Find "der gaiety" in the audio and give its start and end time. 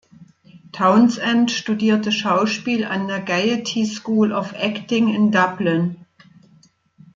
3.07-3.85